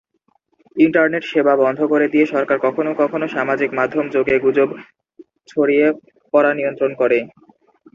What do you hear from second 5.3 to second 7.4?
ছড়িয়ে পড়া নিয়ন্ত্রণ করে।